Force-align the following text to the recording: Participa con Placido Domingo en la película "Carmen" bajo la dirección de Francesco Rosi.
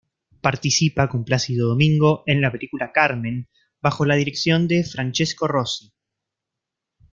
Participa 0.41 1.07
con 1.09 1.23
Placido 1.23 1.67
Domingo 1.69 2.23
en 2.25 2.41
la 2.41 2.51
película 2.51 2.91
"Carmen" 2.91 3.49
bajo 3.83 4.03
la 4.03 4.15
dirección 4.15 4.67
de 4.67 4.83
Francesco 4.83 5.47
Rosi. 5.47 5.93